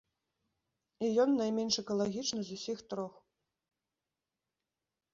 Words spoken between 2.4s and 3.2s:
з усіх трох.